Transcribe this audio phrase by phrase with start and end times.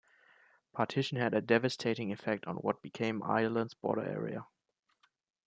[0.73, 4.47] Partition had a devastating effect on what became Ireland's border area.